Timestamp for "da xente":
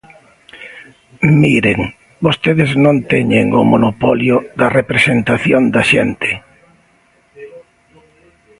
5.75-6.31